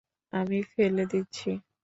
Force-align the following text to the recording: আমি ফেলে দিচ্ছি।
আমি 0.33 0.59
ফেলে 0.71 1.03
দিচ্ছি। 1.11 1.49